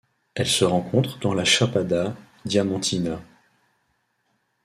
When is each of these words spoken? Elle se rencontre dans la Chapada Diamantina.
Elle 0.33 0.47
se 0.47 0.65
rencontre 0.65 1.19
dans 1.19 1.35
la 1.35 1.45
Chapada 1.45 2.15
Diamantina. 2.43 3.21